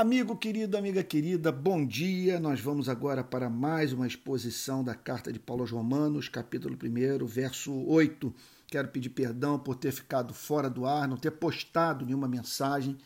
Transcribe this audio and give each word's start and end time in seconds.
Amigo 0.00 0.36
querido, 0.36 0.76
amiga 0.76 1.02
querida, 1.02 1.50
bom 1.50 1.84
dia. 1.84 2.38
Nós 2.38 2.60
vamos 2.60 2.88
agora 2.88 3.24
para 3.24 3.50
mais 3.50 3.92
uma 3.92 4.06
exposição 4.06 4.84
da 4.84 4.94
carta 4.94 5.32
de 5.32 5.40
Paulo 5.40 5.62
aos 5.62 5.72
Romanos, 5.72 6.28
capítulo 6.28 6.78
1, 6.80 7.26
verso 7.26 7.74
8. 7.74 8.32
Quero 8.68 8.86
pedir 8.86 9.08
perdão 9.08 9.58
por 9.58 9.74
ter 9.74 9.90
ficado 9.90 10.32
fora 10.32 10.70
do 10.70 10.86
ar, 10.86 11.08
não 11.08 11.16
ter 11.16 11.32
postado 11.32 12.06
nenhuma 12.06 12.28
mensagem 12.28 12.96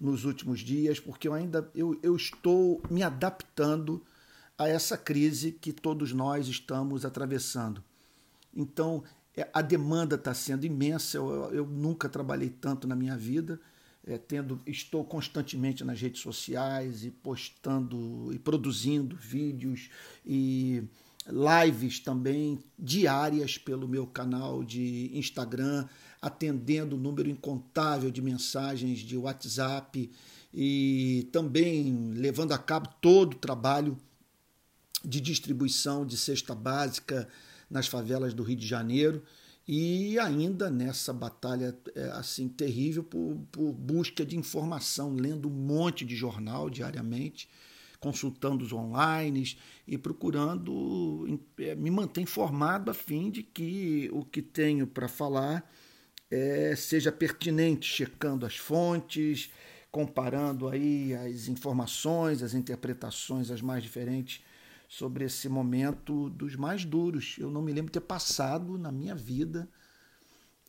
nos 0.00 0.24
últimos 0.24 0.58
dias, 0.58 0.98
porque 0.98 1.28
eu 1.28 1.32
ainda 1.32 1.70
eu, 1.76 1.96
eu 2.02 2.16
estou 2.16 2.82
me 2.90 3.04
adaptando 3.04 4.04
a 4.58 4.68
essa 4.68 4.98
crise 4.98 5.52
que 5.52 5.72
todos 5.72 6.12
nós 6.12 6.48
estamos 6.48 7.04
atravessando. 7.04 7.84
Então, 8.52 9.04
é, 9.36 9.48
a 9.54 9.62
demanda 9.62 10.16
está 10.16 10.34
sendo 10.34 10.66
imensa, 10.66 11.18
eu, 11.18 11.54
eu 11.54 11.66
nunca 11.68 12.08
trabalhei 12.08 12.50
tanto 12.50 12.88
na 12.88 12.96
minha 12.96 13.16
vida 13.16 13.60
é, 14.06 14.18
tendo, 14.18 14.60
estou 14.66 15.04
constantemente 15.04 15.84
nas 15.84 16.00
redes 16.00 16.20
sociais 16.20 17.04
e 17.04 17.10
postando 17.10 18.30
e 18.32 18.38
produzindo 18.38 19.16
vídeos 19.16 19.88
e 20.26 20.82
lives 21.26 22.00
também 22.00 22.58
diárias 22.76 23.56
pelo 23.56 23.86
meu 23.86 24.06
canal 24.06 24.64
de 24.64 25.10
Instagram, 25.14 25.86
atendendo 26.20 26.96
um 26.96 26.98
número 26.98 27.28
incontável 27.28 28.10
de 28.10 28.20
mensagens 28.20 28.98
de 29.00 29.16
WhatsApp 29.16 30.10
e 30.52 31.28
também 31.32 32.12
levando 32.14 32.52
a 32.52 32.58
cabo 32.58 32.88
todo 33.00 33.34
o 33.34 33.38
trabalho 33.38 33.96
de 35.04 35.20
distribuição 35.20 36.04
de 36.04 36.16
cesta 36.16 36.54
básica 36.54 37.28
nas 37.70 37.86
favelas 37.86 38.34
do 38.34 38.42
Rio 38.42 38.56
de 38.56 38.66
Janeiro 38.66 39.22
e 39.66 40.18
ainda 40.18 40.68
nessa 40.70 41.12
batalha 41.12 41.76
é, 41.94 42.04
assim 42.12 42.48
terrível 42.48 43.04
por, 43.04 43.38
por, 43.52 43.72
busca 43.72 44.24
de 44.24 44.36
informação, 44.36 45.14
lendo 45.14 45.48
um 45.48 45.52
monte 45.52 46.04
de 46.04 46.16
jornal 46.16 46.68
diariamente, 46.68 47.48
consultando 48.00 48.64
os 48.64 48.72
online 48.72 49.56
e 49.86 49.96
procurando 49.96 51.40
é, 51.58 51.76
me 51.76 51.90
manter 51.90 52.20
informado 52.20 52.90
a 52.90 52.94
fim 52.94 53.30
de 53.30 53.42
que 53.44 54.10
o 54.12 54.24
que 54.24 54.42
tenho 54.42 54.86
para 54.86 55.06
falar 55.06 55.70
é, 56.28 56.74
seja 56.74 57.12
pertinente, 57.12 57.86
checando 57.86 58.44
as 58.44 58.56
fontes, 58.56 59.50
comparando 59.92 60.68
aí 60.68 61.14
as 61.14 61.46
informações, 61.46 62.42
as 62.42 62.54
interpretações 62.54 63.50
as 63.50 63.62
mais 63.62 63.82
diferentes 63.82 64.42
sobre 64.92 65.24
esse 65.24 65.48
momento 65.48 66.28
dos 66.28 66.54
mais 66.54 66.84
duros. 66.84 67.36
Eu 67.38 67.50
não 67.50 67.62
me 67.62 67.72
lembro 67.72 67.90
ter 67.90 68.02
passado 68.02 68.76
na 68.76 68.92
minha 68.92 69.14
vida 69.14 69.66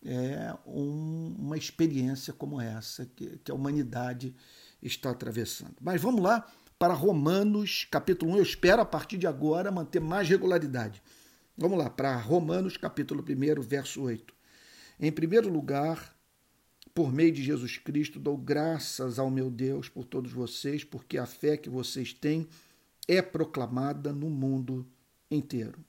é, 0.01 0.55
um, 0.65 1.35
uma 1.37 1.57
experiência 1.57 2.31
como 2.31 2.61
essa 2.61 3.05
que, 3.05 3.37
que, 3.39 3.51
a 3.51 3.53
humanidade 3.53 4.33
está 4.81 5.09
atravessando. 5.09 5.75
Mas 5.81 6.01
vamos 6.01 6.21
lá 6.21 6.49
para 6.79 6.93
Romanos, 6.93 7.85
capítulo 7.91 8.31
1. 8.31 8.37
Eu 8.37 8.43
espero, 8.43 8.81
a 8.81 8.85
partir 8.85 9.17
de 9.17 9.27
agora, 9.27 9.69
manter 9.69 9.99
mais 9.99 10.29
regularidade. 10.29 11.03
Vamos 11.57 11.77
lá, 11.77 11.89
para 11.89 12.15
Romanos, 12.15 12.77
capítulo 12.77 13.21
1, 13.21 13.61
verso 13.61 14.03
8. 14.03 14.33
Em 15.01 15.11
primeiro 15.11 15.49
lugar, 15.49 16.15
por 16.93 17.11
meio 17.11 17.33
de 17.33 17.43
Jesus 17.43 17.77
Cristo, 17.77 18.21
dou 18.21 18.37
graças 18.37 19.19
ao 19.19 19.29
meu 19.29 19.51
Deus 19.51 19.89
por 19.89 20.05
todos 20.05 20.31
vocês, 20.31 20.81
porque 20.81 21.17
a 21.17 21.25
fé 21.25 21.57
que 21.57 21.69
vocês 21.69 22.13
têm 22.13 22.47
é 23.07 23.21
proclamada 23.21 24.11
no 24.13 24.29
mundo 24.29 24.85
inteiro. 25.29 25.83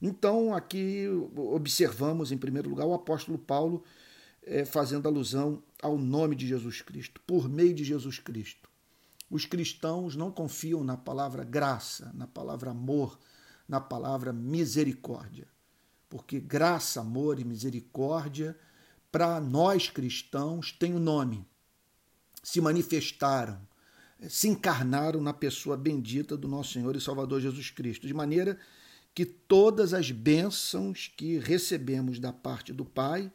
Então, 0.00 0.54
aqui 0.54 1.06
observamos, 1.36 2.30
em 2.30 2.38
primeiro 2.38 2.70
lugar, 2.70 2.86
o 2.86 2.94
apóstolo 2.94 3.38
Paulo 3.38 3.82
é, 4.42 4.64
fazendo 4.64 5.06
alusão 5.06 5.62
ao 5.82 5.98
nome 5.98 6.36
de 6.36 6.46
Jesus 6.46 6.80
Cristo, 6.80 7.20
por 7.26 7.48
meio 7.48 7.74
de 7.74 7.84
Jesus 7.84 8.18
Cristo. 8.18 8.68
Os 9.30 9.44
cristãos 9.44 10.16
não 10.16 10.30
confiam 10.30 10.82
na 10.82 10.96
palavra 10.96 11.44
graça, 11.44 12.10
na 12.14 12.26
palavra 12.26 12.70
amor, 12.70 13.18
na 13.68 13.80
palavra 13.80 14.32
misericórdia. 14.32 15.46
Porque 16.08 16.40
graça, 16.40 17.00
amor 17.00 17.38
e 17.38 17.44
misericórdia, 17.44 18.56
para 19.12 19.38
nós 19.40 19.90
cristãos, 19.90 20.72
tem 20.72 20.94
o 20.94 20.96
um 20.96 21.00
nome. 21.00 21.46
Se 22.42 22.60
manifestaram, 22.60 23.60
se 24.28 24.48
encarnaram 24.48 25.20
na 25.20 25.32
pessoa 25.32 25.76
bendita 25.76 26.36
do 26.36 26.48
nosso 26.48 26.72
Senhor 26.72 26.96
e 26.96 27.00
Salvador 27.00 27.40
Jesus 27.40 27.70
Cristo, 27.70 28.06
de 28.06 28.14
maneira 28.14 28.58
que 29.14 29.24
todas 29.24 29.92
as 29.94 30.10
bênçãos 30.10 31.12
que 31.16 31.38
recebemos 31.38 32.18
da 32.18 32.32
parte 32.32 32.72
do 32.72 32.84
Pai 32.84 33.30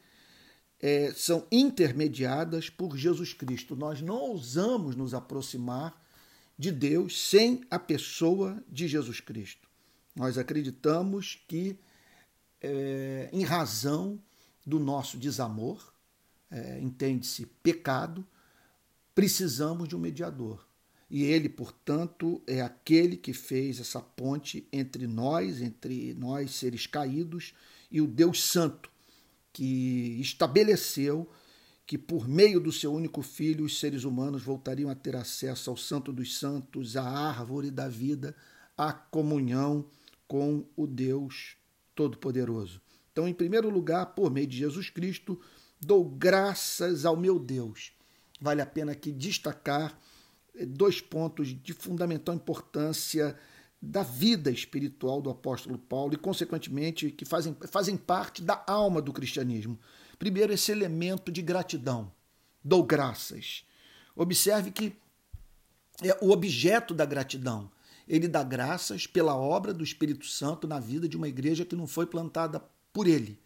é, 0.79 1.13
são 1.13 1.47
intermediadas 1.51 2.69
por 2.69 2.97
Jesus 2.97 3.33
Cristo. 3.33 3.75
Nós 3.75 4.01
não 4.01 4.15
ousamos 4.15 4.95
nos 4.95 5.13
aproximar 5.13 6.01
de 6.57 6.71
Deus 6.71 7.29
sem 7.29 7.63
a 7.71 7.79
pessoa 7.79 8.61
de 8.67 8.87
Jesus 8.87 9.19
Cristo. 9.19 9.67
Nós 10.15 10.37
acreditamos 10.37 11.41
que, 11.47 11.79
é, 12.61 13.29
em 13.31 13.43
razão 13.43 14.21
do 14.65 14.79
nosso 14.79 15.17
desamor, 15.17 15.93
é, 16.51 16.79
entende-se 16.79 17.45
pecado, 17.63 18.25
precisamos 19.15 19.87
de 19.87 19.95
um 19.95 19.99
mediador. 19.99 20.65
E 21.13 21.25
ele, 21.25 21.47
portanto, 21.47 22.41
é 22.47 22.59
aquele 22.59 23.15
que 23.15 23.33
fez 23.33 23.79
essa 23.79 24.01
ponte 24.01 24.67
entre 24.73 25.05
nós, 25.05 25.61
entre 25.61 26.11
nós 26.15 26.55
seres 26.55 26.87
caídos, 26.87 27.53
e 27.91 28.01
o 28.01 28.07
Deus 28.07 28.41
Santo, 28.43 28.89
que 29.53 30.17
estabeleceu 30.19 31.29
que 31.85 31.99
por 31.99 32.27
meio 32.27 32.59
do 32.59 32.71
seu 32.71 32.91
único 32.91 33.21
filho 33.21 33.63
os 33.63 33.79
seres 33.79 34.05
humanos 34.05 34.41
voltariam 34.41 34.89
a 34.89 34.95
ter 34.95 35.15
acesso 35.15 35.69
ao 35.69 35.77
Santo 35.77 36.11
dos 36.11 36.39
Santos, 36.39 36.97
à 36.97 37.07
árvore 37.07 37.69
da 37.69 37.87
vida, 37.87 38.35
à 38.75 38.91
comunhão 38.91 39.85
com 40.27 40.65
o 40.75 40.87
Deus 40.87 41.57
Todo-Poderoso. 41.93 42.81
Então, 43.11 43.27
em 43.27 43.35
primeiro 43.35 43.69
lugar, 43.69 44.15
por 44.15 44.31
meio 44.31 44.47
de 44.47 44.57
Jesus 44.57 44.89
Cristo, 44.89 45.39
dou 45.79 46.03
graças 46.03 47.05
ao 47.05 47.15
meu 47.15 47.37
Deus. 47.37 47.91
Vale 48.41 48.63
a 48.63 48.65
pena 48.65 48.93
aqui 48.93 49.11
destacar 49.11 49.95
dois 50.67 51.01
pontos 51.01 51.47
de 51.47 51.73
fundamental 51.73 52.35
importância 52.35 53.37
da 53.81 54.01
vida 54.01 54.49
espiritual 54.49 55.21
do 55.21 55.29
apóstolo 55.29 55.77
Paulo 55.77 56.13
e, 56.13 56.17
consequentemente, 56.17 57.11
que 57.11 57.25
fazem, 57.25 57.55
fazem 57.67 57.97
parte 57.97 58.41
da 58.41 58.63
alma 58.65 59.01
do 59.01 59.11
cristianismo. 59.11 59.77
Primeiro, 60.17 60.53
esse 60.53 60.71
elemento 60.71 61.31
de 61.31 61.41
gratidão. 61.41 62.11
Dou 62.63 62.83
graças. 62.83 63.65
Observe 64.15 64.71
que 64.71 64.95
é 66.01 66.17
o 66.21 66.31
objeto 66.31 66.93
da 66.93 67.03
gratidão. 67.03 67.69
Ele 68.07 68.27
dá 68.27 68.43
graças 68.43 69.05
pela 69.05 69.35
obra 69.35 69.73
do 69.73 69.83
Espírito 69.83 70.25
Santo 70.27 70.67
na 70.67 70.79
vida 70.79 71.07
de 71.07 71.17
uma 71.17 71.27
igreja 71.27 71.65
que 71.65 71.75
não 71.75 71.87
foi 71.87 72.05
plantada 72.05 72.63
por 72.93 73.07
ele. 73.07 73.39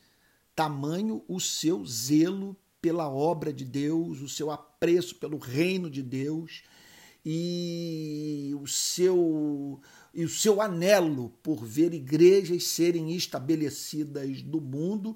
Tamanho 0.55 1.23
o 1.27 1.39
seu 1.39 1.83
zelo 1.85 2.55
pela 2.81 3.09
obra 3.09 3.51
de 3.51 3.65
Deus, 3.65 4.21
o 4.21 4.29
seu 4.29 4.51
apreço 4.51 5.15
pelo 5.15 5.37
reino 5.37 5.89
de 5.89 6.03
Deus 6.03 6.63
e 7.29 8.55
o 8.61 8.65
seu 8.65 9.81
e 10.13 10.23
o 10.23 10.29
seu 10.29 10.61
anelo 10.61 11.29
por 11.43 11.65
ver 11.65 11.93
igrejas 11.93 12.63
serem 12.63 13.11
estabelecidas 13.11 14.41
no 14.43 14.61
mundo, 14.61 15.15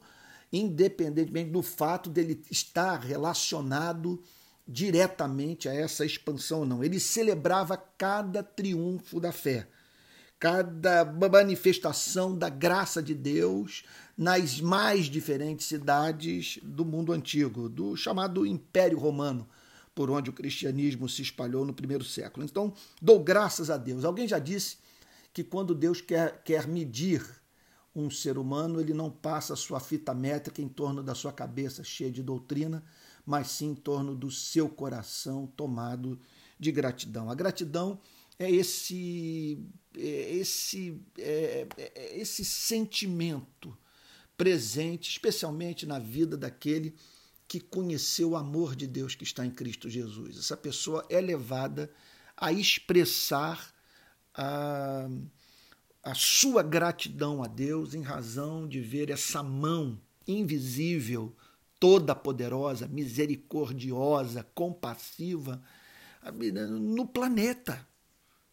independentemente 0.52 1.52
do 1.52 1.62
fato 1.62 2.10
dele 2.10 2.44
estar 2.52 3.00
relacionado 3.00 4.22
diretamente 4.68 5.70
a 5.70 5.74
essa 5.74 6.06
expansão 6.06 6.60
ou 6.60 6.66
não. 6.66 6.84
Ele 6.84 7.00
celebrava 7.00 7.78
cada 7.78 8.44
triunfo 8.44 9.18
da 9.18 9.32
fé, 9.32 9.70
cada 10.38 11.06
manifestação 11.06 12.38
da 12.38 12.50
graça 12.50 13.02
de 13.02 13.16
Deus 13.16 13.84
nas 14.18 14.60
mais 14.60 15.06
diferentes 15.06 15.66
cidades 15.66 16.60
do 16.62 16.84
mundo 16.84 17.14
antigo, 17.14 17.70
do 17.70 17.96
chamado 17.96 18.46
Império 18.46 19.00
Romano 19.00 19.48
por 19.94 20.10
onde 20.10 20.30
o 20.30 20.34
cristianismo 20.34 21.08
se 21.10 21.22
espalhou 21.22 21.66
no 21.66 21.74
primeiro 21.74 22.04
século. 22.04 22.46
Então, 22.46 22.74
dou 23.02 23.24
graças 23.24 23.70
a 23.70 23.78
Deus. 23.78 24.06
Alguém 24.06 24.28
já 24.28 24.40
disse 24.40 24.78
que 25.34 25.44
quando 25.44 25.76
Deus 25.76 26.02
quer, 26.02 26.42
quer 26.44 26.68
medir 26.68 27.24
um 27.96 28.10
ser 28.10 28.38
humano, 28.38 28.80
ele 28.80 28.94
não 28.94 29.10
passa 29.10 29.54
a 29.54 29.58
sua 29.58 29.80
fita 29.80 30.14
métrica 30.14 30.62
em 30.62 30.70
torno 30.70 31.04
da 31.04 31.14
sua 31.14 31.34
cabeça 31.34 31.84
cheia 31.84 32.12
de 32.12 32.24
doutrina, 32.24 32.84
mas 33.26 33.48
sim 33.52 33.72
em 33.72 33.76
torno 33.76 34.16
do 34.16 34.32
seu 34.32 34.70
coração 34.70 35.46
tomado 35.58 36.20
de 36.58 36.72
gratidão. 36.72 37.30
A 37.30 37.36
gratidão 37.36 38.00
é 38.40 38.50
esse, 38.50 39.60
é 39.96 40.36
esse, 40.36 41.02
é, 41.18 41.68
é 41.78 42.18
esse 42.18 42.46
sentimento 42.46 43.78
presente, 44.38 45.10
especialmente 45.10 45.86
na 45.86 46.00
vida 46.00 46.38
daquele 46.38 46.96
que 47.52 47.60
conheceu 47.60 48.30
o 48.30 48.38
amor 48.38 48.78
de 48.78 48.88
Deus 48.88 49.14
que 49.14 49.26
está 49.26 49.46
em 49.46 49.52
Cristo 49.52 49.90
Jesus. 49.90 50.38
Essa 50.38 50.56
pessoa 50.56 51.06
é 51.10 51.20
levada 51.20 51.92
a 52.38 52.50
expressar 52.54 53.74
a, 54.34 55.10
a 56.02 56.14
sua 56.16 56.64
gratidão 56.64 57.44
a 57.44 57.48
Deus 57.48 57.94
em 57.94 58.04
razão 58.04 58.66
de 58.66 58.80
ver 58.80 59.10
essa 59.10 59.44
mão 59.44 60.00
invisível, 60.26 61.36
toda 61.78 62.16
poderosa, 62.16 62.88
misericordiosa, 62.88 64.48
compassiva, 64.56 65.62
no 66.70 67.06
planeta, 67.06 67.86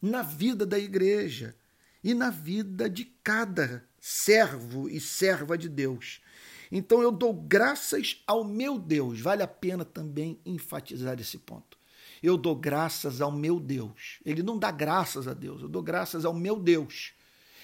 na 0.02 0.22
vida 0.22 0.66
da 0.66 0.76
igreja 0.76 1.54
e 2.02 2.14
na 2.14 2.30
vida 2.30 2.90
de 2.90 3.04
cada 3.22 3.88
servo 4.00 4.88
e 4.88 4.98
serva 4.98 5.56
de 5.56 5.68
Deus. 5.68 6.20
Então 6.70 7.02
eu 7.02 7.10
dou 7.10 7.32
graças 7.32 8.22
ao 8.26 8.44
meu 8.44 8.78
Deus. 8.78 9.20
Vale 9.20 9.42
a 9.42 9.48
pena 9.48 9.84
também 9.84 10.38
enfatizar 10.44 11.18
esse 11.20 11.38
ponto. 11.38 11.78
Eu 12.22 12.36
dou 12.36 12.54
graças 12.54 13.20
ao 13.20 13.30
meu 13.30 13.60
Deus. 13.60 14.18
Ele 14.24 14.42
não 14.42 14.58
dá 14.58 14.70
graças 14.70 15.28
a 15.28 15.34
Deus, 15.34 15.62
eu 15.62 15.68
dou 15.68 15.82
graças 15.82 16.24
ao 16.24 16.34
meu 16.34 16.58
Deus. 16.58 17.12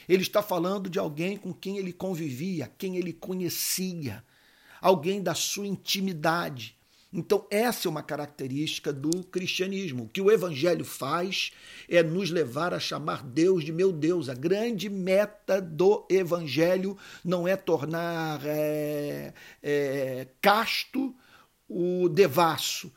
Ele 0.08 0.22
está 0.22 0.42
falando 0.42 0.90
de 0.90 0.98
alguém 0.98 1.36
com 1.36 1.52
quem 1.52 1.78
ele 1.78 1.92
convivia, 1.92 2.70
quem 2.78 2.96
ele 2.96 3.12
conhecia, 3.12 4.24
alguém 4.80 5.22
da 5.22 5.34
sua 5.34 5.66
intimidade. 5.66 6.76
Então, 7.16 7.46
essa 7.48 7.86
é 7.86 7.88
uma 7.88 8.02
característica 8.02 8.92
do 8.92 9.22
cristianismo. 9.22 10.02
O 10.02 10.08
que 10.08 10.20
o 10.20 10.32
evangelho 10.32 10.84
faz 10.84 11.52
é 11.88 12.02
nos 12.02 12.28
levar 12.28 12.74
a 12.74 12.80
chamar 12.80 13.22
Deus 13.22 13.62
de 13.62 13.70
meu 13.70 13.92
Deus. 13.92 14.28
A 14.28 14.34
grande 14.34 14.90
meta 14.90 15.62
do 15.62 16.04
evangelho 16.10 16.98
não 17.24 17.46
é 17.46 17.54
tornar 17.54 18.40
é, 18.44 19.32
é, 19.62 20.26
casto 20.42 21.14
o 21.68 22.08
devasso, 22.08 22.92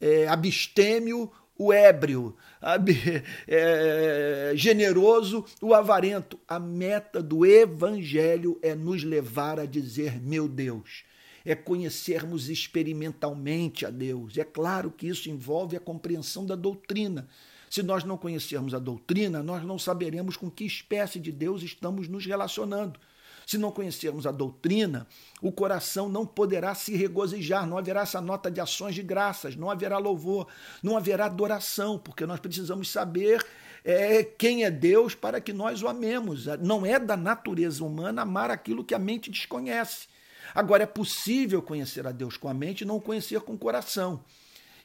é, 0.00 0.26
abstêmio 0.26 1.30
o 1.54 1.70
ébrio, 1.70 2.34
é, 3.46 4.52
generoso 4.54 5.44
o 5.60 5.74
avarento. 5.74 6.40
A 6.48 6.58
meta 6.58 7.22
do 7.22 7.44
evangelho 7.44 8.58
é 8.62 8.74
nos 8.74 9.04
levar 9.04 9.60
a 9.60 9.66
dizer: 9.66 10.22
meu 10.22 10.48
Deus 10.48 11.06
é 11.48 11.54
conhecermos 11.54 12.50
experimentalmente 12.50 13.86
a 13.86 13.90
Deus. 13.90 14.36
É 14.36 14.44
claro 14.44 14.90
que 14.90 15.08
isso 15.08 15.30
envolve 15.30 15.78
a 15.78 15.80
compreensão 15.80 16.44
da 16.44 16.54
doutrina. 16.54 17.26
Se 17.70 17.82
nós 17.82 18.04
não 18.04 18.18
conhecermos 18.18 18.74
a 18.74 18.78
doutrina, 18.78 19.42
nós 19.42 19.64
não 19.64 19.78
saberemos 19.78 20.36
com 20.36 20.50
que 20.50 20.64
espécie 20.64 21.18
de 21.18 21.32
Deus 21.32 21.62
estamos 21.62 22.06
nos 22.06 22.26
relacionando. 22.26 23.00
Se 23.46 23.56
não 23.56 23.72
conhecermos 23.72 24.26
a 24.26 24.30
doutrina, 24.30 25.06
o 25.40 25.50
coração 25.50 26.06
não 26.06 26.26
poderá 26.26 26.74
se 26.74 26.94
regozijar, 26.94 27.66
não 27.66 27.78
haverá 27.78 28.02
essa 28.02 28.20
nota 28.20 28.50
de 28.50 28.60
ações 28.60 28.94
de 28.94 29.02
graças, 29.02 29.56
não 29.56 29.70
haverá 29.70 29.96
louvor, 29.96 30.48
não 30.82 30.98
haverá 30.98 31.24
adoração, 31.24 31.98
porque 31.98 32.26
nós 32.26 32.40
precisamos 32.40 32.90
saber 32.90 33.42
é, 33.82 34.22
quem 34.22 34.64
é 34.64 34.70
Deus 34.70 35.14
para 35.14 35.40
que 35.40 35.54
nós 35.54 35.82
o 35.82 35.88
amemos. 35.88 36.44
Não 36.60 36.84
é 36.84 36.98
da 36.98 37.16
natureza 37.16 37.82
humana 37.82 38.20
amar 38.20 38.50
aquilo 38.50 38.84
que 38.84 38.94
a 38.94 38.98
mente 38.98 39.30
desconhece. 39.30 40.08
Agora, 40.54 40.82
é 40.82 40.86
possível 40.86 41.62
conhecer 41.62 42.06
a 42.06 42.12
Deus 42.12 42.36
com 42.36 42.48
a 42.48 42.54
mente 42.54 42.82
e 42.82 42.86
não 42.86 43.00
conhecer 43.00 43.40
com 43.40 43.54
o 43.54 43.58
coração. 43.58 44.24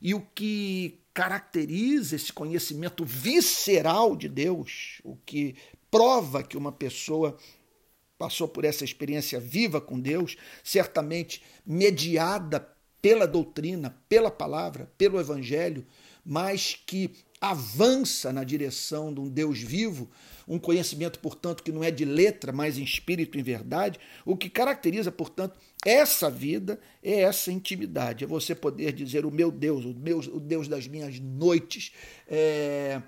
E 0.02 0.14
o 0.14 0.22
que 0.36 1.00
caracteriza 1.14 2.16
esse 2.16 2.34
conhecimento 2.34 3.06
visceral 3.06 4.16
de 4.16 4.28
Deus, 4.28 5.00
o 5.04 5.16
que 5.26 5.56
prova 5.90 6.44
que 6.44 6.58
uma 6.58 6.72
pessoa 6.72 7.38
passou 8.18 8.48
por 8.48 8.66
essa 8.66 8.84
experiência 8.84 9.40
viva 9.40 9.80
com 9.80 10.00
Deus, 10.00 10.36
certamente 10.64 11.44
mediada 11.66 12.68
pela 13.02 13.28
doutrina, 13.28 13.96
pela 14.08 14.32
palavra, 14.32 14.92
pelo 14.98 15.20
evangelho, 15.20 15.86
mas 16.26 16.82
que 16.86 17.12
avança 17.44 18.32
na 18.32 18.42
direção 18.46 19.14
de 19.14 19.20
um 19.20 19.28
Deus 19.28 19.60
vivo, 19.60 20.10
um 20.48 20.58
conhecimento, 20.58 21.20
portanto, 21.20 21.62
que 21.62 21.74
não 21.74 21.84
é 21.84 21.92
de 21.92 22.06
letra, 22.06 22.54
mas 22.54 22.78
em 22.78 22.84
espírito 22.84 23.38
e 23.38 23.42
em 23.42 23.44
verdade. 23.44 24.00
O 24.26 24.38
que 24.38 24.50
caracteriza, 24.50 25.12
portanto, 25.12 25.60
essa 25.86 26.30
vida 26.30 26.80
é 27.04 27.20
essa 27.20 27.52
intimidade. 27.52 28.24
É 28.24 28.28
você 28.28 28.56
poder 28.56 28.94
dizer: 28.94 29.26
o 29.26 29.32
meu 29.32 29.52
Deus, 29.52 29.84
o, 29.84 29.94
meu, 29.94 30.20
o 30.20 30.40
Deus 30.40 30.70
das 30.70 30.88
minhas 30.88 31.20
noites. 31.20 31.92
É, 32.30 33.02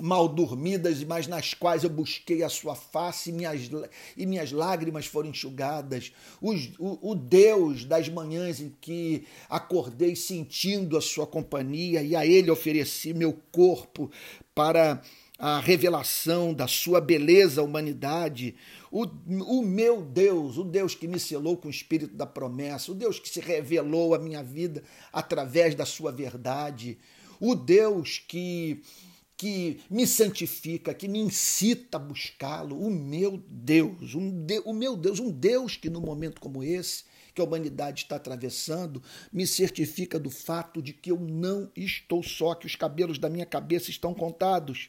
mal 0.00 0.28
dormidas, 0.28 1.02
mas 1.04 1.26
nas 1.26 1.54
quais 1.54 1.82
eu 1.82 1.90
busquei 1.90 2.42
a 2.42 2.48
sua 2.48 2.74
face 2.74 3.30
e 3.30 3.32
minhas, 3.32 3.70
e 4.16 4.26
minhas 4.26 4.52
lágrimas 4.52 5.06
foram 5.06 5.30
enxugadas. 5.30 6.12
O, 6.40 6.52
o, 6.78 7.10
o, 7.12 7.14
Deus 7.14 7.84
das 7.84 8.08
manhãs 8.08 8.60
em 8.60 8.74
que 8.80 9.24
acordei 9.48 10.14
sentindo 10.14 10.96
a 10.96 11.00
sua 11.00 11.26
companhia 11.26 12.02
e 12.02 12.14
a 12.14 12.26
Ele 12.26 12.50
ofereci 12.50 13.14
meu 13.14 13.38
corpo 13.50 14.10
para 14.54 15.02
a 15.38 15.60
revelação 15.60 16.54
da 16.54 16.66
sua 16.66 17.00
beleza 17.00 17.60
à 17.60 17.64
humanidade. 17.64 18.54
O, 18.90 19.04
o 19.04 19.62
meu 19.62 20.02
Deus, 20.02 20.56
o 20.56 20.64
Deus 20.64 20.94
que 20.94 21.06
me 21.06 21.18
selou 21.18 21.56
com 21.56 21.68
o 21.68 21.70
espírito 21.70 22.14
da 22.14 22.26
promessa, 22.26 22.92
o 22.92 22.94
Deus 22.94 23.18
que 23.18 23.28
se 23.28 23.40
revelou 23.40 24.14
à 24.14 24.18
minha 24.18 24.42
vida 24.42 24.82
através 25.12 25.74
da 25.74 25.84
sua 25.84 26.10
verdade, 26.10 26.98
o 27.38 27.54
Deus 27.54 28.22
que 28.26 28.82
que 29.36 29.80
me 29.90 30.06
santifica, 30.06 30.94
que 30.94 31.06
me 31.06 31.18
incita 31.18 31.98
a 31.98 32.00
buscá-lo, 32.00 32.80
o 32.80 32.90
meu 32.90 33.42
Deus, 33.48 34.14
um 34.14 34.30
de, 34.30 34.60
o 34.64 34.72
meu 34.72 34.96
Deus, 34.96 35.20
um 35.20 35.30
Deus 35.30 35.76
que 35.76 35.90
no 35.90 36.00
momento 36.00 36.40
como 36.40 36.62
esse, 36.62 37.04
que 37.34 37.40
a 37.40 37.44
humanidade 37.44 38.04
está 38.04 38.16
atravessando, 38.16 39.02
me 39.30 39.46
certifica 39.46 40.18
do 40.18 40.30
fato 40.30 40.80
de 40.80 40.94
que 40.94 41.10
eu 41.10 41.20
não 41.20 41.70
estou 41.76 42.22
só, 42.22 42.54
que 42.54 42.66
os 42.66 42.74
cabelos 42.74 43.18
da 43.18 43.28
minha 43.28 43.44
cabeça 43.44 43.90
estão 43.90 44.14
contados 44.14 44.88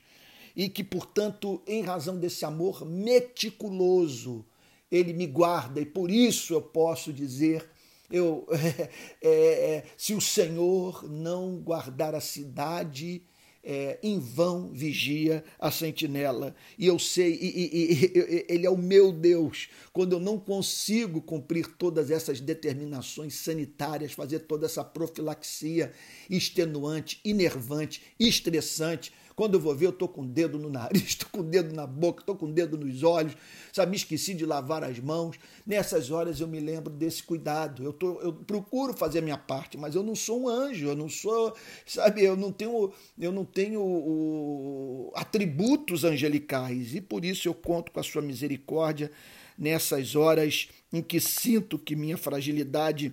e 0.56 0.70
que, 0.70 0.84
portanto, 0.84 1.62
em 1.68 1.84
razão 1.84 2.18
desse 2.18 2.46
amor 2.46 2.86
meticuloso, 2.86 4.46
ele 4.90 5.12
me 5.12 5.28
guarda 5.28 5.82
e 5.82 5.86
por 5.86 6.10
isso 6.10 6.54
eu 6.54 6.62
posso 6.62 7.12
dizer 7.12 7.70
eu, 8.10 8.48
é, 9.22 9.30
é, 9.30 9.84
se 9.98 10.14
o 10.14 10.22
Senhor 10.22 11.04
não 11.10 11.58
guardar 11.58 12.16
a 12.16 12.22
cidade, 12.22 13.22
é, 13.70 14.00
em 14.02 14.18
vão 14.18 14.72
vigia 14.72 15.44
a 15.60 15.70
sentinela. 15.70 16.56
E 16.80 16.88
eu 16.88 16.98
sei, 16.98 17.34
e, 17.34 17.48
e, 17.48 17.94
e, 17.94 18.46
ele 18.48 18.66
é 18.66 18.70
o 18.70 18.78
meu 18.78 19.12
Deus. 19.12 19.68
Quando 19.92 20.14
eu 20.14 20.22
não 20.22 20.40
consigo 20.40 21.22
cumprir 21.22 21.68
todas 21.78 22.10
essas 22.10 22.40
determinações 22.40 23.36
sanitárias, 23.36 24.14
fazer 24.14 24.40
toda 24.40 24.66
essa 24.66 24.86
profilaxia 24.86 25.92
extenuante, 26.30 27.20
inervante, 27.26 28.02
estressante, 28.18 29.12
quando 29.38 29.54
eu 29.54 29.60
vou 29.60 29.76
ver, 29.76 29.86
eu 29.86 29.92
estou 29.92 30.08
com 30.08 30.22
o 30.22 30.26
dedo 30.26 30.58
no 30.58 30.68
nariz, 30.68 31.04
estou 31.10 31.30
com 31.30 31.42
o 31.42 31.44
dedo 31.44 31.72
na 31.76 31.86
boca, 31.86 32.24
estou 32.24 32.36
com 32.36 32.48
o 32.48 32.52
dedo 32.52 32.76
nos 32.76 33.04
olhos, 33.04 33.38
sabe? 33.72 33.92
Me 33.92 33.96
esqueci 33.96 34.34
de 34.34 34.48
lavar 34.48 34.84
as 34.84 35.00
mãos. 35.00 35.38
Nessas 35.64 36.10
horas 36.10 36.40
eu 36.40 36.48
me 36.48 36.60
lembro 36.60 36.92
desse 36.92 37.22
cuidado. 37.22 37.84
Eu, 37.84 37.94
tô, 37.94 38.20
eu 38.20 38.34
procuro 38.34 38.96
fazer 38.96 39.20
a 39.20 39.22
minha 39.22 39.38
parte, 39.38 39.78
mas 39.78 39.94
eu 39.94 40.02
não 40.02 40.16
sou 40.16 40.42
um 40.42 40.50
anjo, 40.50 40.88
eu 40.88 40.96
não 40.96 41.08
sou, 41.08 41.56
sabe? 41.86 42.24
Eu 42.24 42.36
não 42.36 42.52
tenho, 42.52 42.92
eu 43.20 43.32
não 43.32 43.46
tenho 43.58 43.82
o, 43.82 45.12
atributos 45.16 46.04
angelicais 46.04 46.94
e 46.94 47.02
por 47.02 47.26
isso 47.26 47.48
eu 47.48 47.56
conto 47.56 47.92
com 47.92 48.00
a 48.00 48.04
sua 48.04 48.22
misericórdia 48.22 49.12
nessas 49.58 50.16
horas 50.16 50.70
em 50.94 51.02
que 51.02 51.20
sinto 51.20 51.80
que 51.80 51.96
minha 51.96 52.18
fragilidade 52.18 53.12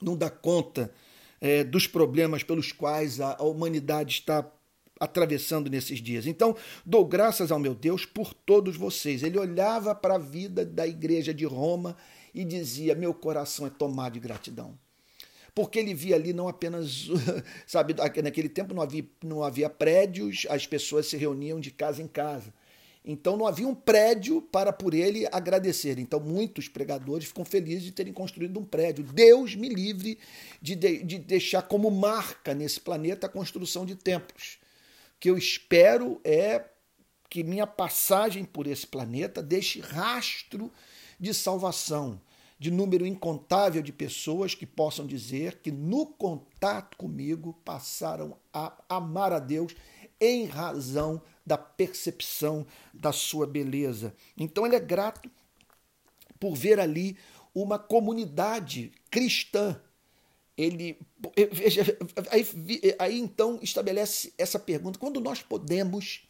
não 0.00 0.16
dá 0.16 0.30
conta 0.30 0.94
é, 1.40 1.64
dos 1.64 1.88
problemas 1.88 2.44
pelos 2.44 2.70
quais 2.70 3.20
a, 3.20 3.34
a 3.36 3.42
humanidade 3.42 4.12
está 4.12 4.48
atravessando 5.00 5.68
nesses 5.68 5.98
dias. 5.98 6.28
Então, 6.28 6.56
dou 6.86 7.04
graças 7.04 7.50
ao 7.50 7.58
meu 7.58 7.74
Deus 7.74 8.06
por 8.06 8.32
todos 8.32 8.76
vocês. 8.76 9.24
Ele 9.24 9.36
olhava 9.36 9.96
para 9.96 10.14
a 10.14 10.18
vida 10.18 10.64
da 10.64 10.86
igreja 10.86 11.34
de 11.34 11.44
Roma 11.44 11.96
e 12.32 12.44
dizia: 12.44 12.94
Meu 12.94 13.12
coração 13.12 13.66
é 13.66 13.70
tomado 13.70 14.12
de 14.12 14.20
gratidão. 14.20 14.78
Porque 15.54 15.78
ele 15.78 15.94
via 15.94 16.16
ali 16.16 16.32
não 16.32 16.48
apenas, 16.48 17.08
sabe, 17.66 17.94
naquele 18.22 18.48
tempo 18.48 18.74
não 18.74 18.82
havia, 18.82 19.04
não 19.22 19.42
havia 19.42 19.70
prédios, 19.70 20.46
as 20.50 20.66
pessoas 20.66 21.06
se 21.06 21.16
reuniam 21.16 21.60
de 21.60 21.70
casa 21.70 22.02
em 22.02 22.08
casa. 22.08 22.52
Então 23.04 23.36
não 23.36 23.46
havia 23.46 23.68
um 23.68 23.74
prédio 23.74 24.40
para 24.40 24.72
por 24.72 24.94
ele 24.94 25.26
agradecer. 25.30 25.98
Então 25.98 26.18
muitos 26.18 26.68
pregadores 26.68 27.26
ficam 27.26 27.44
felizes 27.44 27.84
de 27.84 27.92
terem 27.92 28.12
construído 28.12 28.58
um 28.58 28.64
prédio. 28.64 29.04
Deus 29.04 29.54
me 29.54 29.68
livre 29.68 30.18
de, 30.60 30.74
de, 30.74 31.02
de 31.02 31.18
deixar 31.18 31.62
como 31.62 31.90
marca 31.90 32.54
nesse 32.54 32.80
planeta 32.80 33.26
a 33.26 33.30
construção 33.30 33.84
de 33.84 33.94
templos 33.94 34.58
que 35.24 35.30
eu 35.30 35.38
espero 35.38 36.20
é 36.22 36.62
que 37.30 37.42
minha 37.42 37.66
passagem 37.66 38.44
por 38.44 38.66
esse 38.66 38.86
planeta 38.86 39.42
deixe 39.42 39.80
rastro 39.80 40.70
de 41.18 41.32
salvação, 41.32 42.20
de 42.58 42.70
número 42.70 43.06
incontável 43.06 43.82
de 43.82 43.92
pessoas 43.92 44.54
que 44.54 44.66
possam 44.66 45.06
dizer 45.06 45.60
que 45.60 45.70
no 45.70 46.06
contato 46.06 46.96
comigo 46.96 47.52
passaram 47.64 48.36
a 48.52 48.72
amar 48.88 49.32
a 49.32 49.38
Deus 49.38 49.74
em 50.20 50.46
razão 50.46 51.20
da 51.44 51.58
percepção 51.58 52.66
da 52.92 53.12
sua 53.12 53.46
beleza. 53.46 54.14
Então 54.38 54.64
ele 54.64 54.76
é 54.76 54.80
grato 54.80 55.30
por 56.38 56.54
ver 56.54 56.80
ali 56.80 57.16
uma 57.54 57.78
comunidade 57.78 58.92
cristã 59.10 59.80
ele 60.56 60.98
veja, 61.52 61.98
aí, 62.30 62.46
aí 62.98 63.18
então 63.18 63.58
estabelece 63.62 64.32
essa 64.38 64.58
pergunta: 64.58 64.98
quando 64.98 65.20
nós 65.20 65.42
podemos 65.42 66.23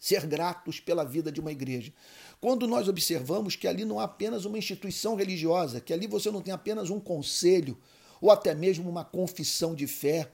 ser 0.00 0.26
gratos 0.26 0.80
pela 0.80 1.04
vida 1.04 1.30
de 1.30 1.40
uma 1.40 1.52
igreja? 1.52 1.92
Quando 2.40 2.66
nós 2.66 2.88
observamos 2.88 3.54
que 3.54 3.68
ali 3.68 3.84
não 3.84 4.00
há 4.00 4.04
apenas 4.04 4.44
uma 4.44 4.58
instituição 4.58 5.14
religiosa, 5.14 5.80
que 5.80 5.92
ali 5.92 6.06
você 6.06 6.30
não 6.30 6.40
tem 6.40 6.52
apenas 6.52 6.90
um 6.90 6.98
conselho 6.98 7.78
ou 8.20 8.30
até 8.30 8.54
mesmo 8.54 8.88
uma 8.88 9.04
confissão 9.04 9.74
de 9.74 9.86
fé, 9.86 10.32